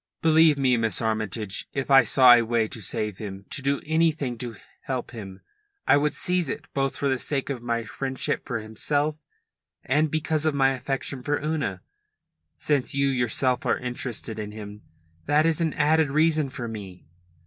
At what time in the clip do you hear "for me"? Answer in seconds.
16.49-17.05